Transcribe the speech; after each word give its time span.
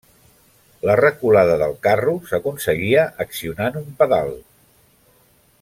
La 0.89 0.95
reculada 0.99 1.57
del 1.63 1.75
carro 1.89 2.17
s'aconseguia 2.31 3.07
accionant 3.27 3.81
un 3.85 3.95
pedal. 4.03 4.37